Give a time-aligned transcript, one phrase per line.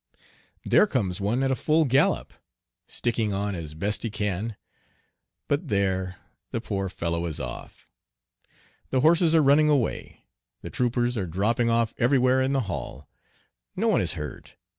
[0.65, 2.33] There comes one at a full gallop,
[2.87, 4.55] sticking on as best he can;
[5.47, 6.15] but there,
[6.49, 7.87] the poor fellow is off.
[8.89, 10.25] The horses are running away.
[10.63, 13.07] The troopers are dropping off everywhere in the hall.
[13.75, 14.55] No one is hurt.